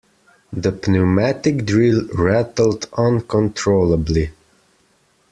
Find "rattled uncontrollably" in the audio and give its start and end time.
2.15-4.31